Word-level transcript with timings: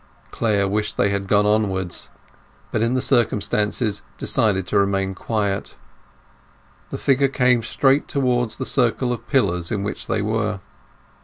Clare 0.31 0.67
wished 0.67 0.97
they 0.97 1.11
had 1.11 1.27
gone 1.27 1.45
onward, 1.45 1.95
but 2.71 2.81
in 2.81 2.95
the 2.95 3.03
circumstances 3.03 4.01
decided 4.17 4.65
to 4.65 4.79
remain 4.79 5.13
quiet. 5.13 5.75
The 6.89 6.97
figure 6.97 7.27
came 7.27 7.61
straight 7.61 8.07
towards 8.07 8.55
the 8.55 8.65
circle 8.65 9.13
of 9.13 9.27
pillars 9.27 9.71
in 9.71 9.83
which 9.83 10.07
they 10.07 10.23
were. 10.23 10.59